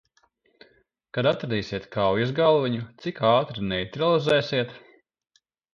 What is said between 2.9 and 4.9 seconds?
cik ātri neitralizēsiet?